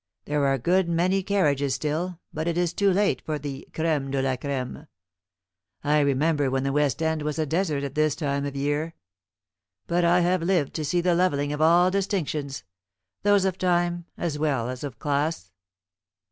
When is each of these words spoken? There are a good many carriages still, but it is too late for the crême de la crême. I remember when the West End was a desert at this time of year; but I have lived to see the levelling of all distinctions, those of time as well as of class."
There 0.25 0.41
are 0.47 0.53
a 0.55 0.57
good 0.57 0.89
many 0.89 1.21
carriages 1.21 1.75
still, 1.75 2.19
but 2.33 2.47
it 2.47 2.57
is 2.57 2.73
too 2.73 2.89
late 2.91 3.21
for 3.23 3.37
the 3.37 3.67
crême 3.71 4.09
de 4.09 4.19
la 4.23 4.35
crême. 4.35 4.87
I 5.83 5.99
remember 5.99 6.49
when 6.49 6.63
the 6.63 6.71
West 6.71 7.03
End 7.03 7.21
was 7.21 7.37
a 7.37 7.45
desert 7.45 7.83
at 7.83 7.93
this 7.93 8.15
time 8.15 8.43
of 8.43 8.55
year; 8.55 8.95
but 9.85 10.03
I 10.03 10.21
have 10.21 10.41
lived 10.41 10.73
to 10.73 10.85
see 10.85 11.01
the 11.01 11.13
levelling 11.13 11.53
of 11.53 11.61
all 11.61 11.91
distinctions, 11.91 12.63
those 13.21 13.45
of 13.45 13.59
time 13.59 14.05
as 14.17 14.39
well 14.39 14.69
as 14.69 14.83
of 14.83 14.97
class." 14.97 15.51